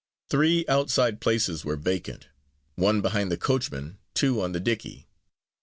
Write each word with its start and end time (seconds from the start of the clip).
Three 0.31 0.65
outside 0.67 1.21
places 1.21 1.63
were 1.63 1.75
vacant; 1.75 2.27
one 2.73 3.01
behind 3.01 3.31
the 3.31 3.37
coachman; 3.37 3.99
two 4.15 4.41
on 4.41 4.51
the 4.51 4.59
dickey. 4.59 5.05